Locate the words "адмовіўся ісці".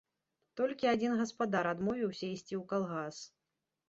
1.73-2.55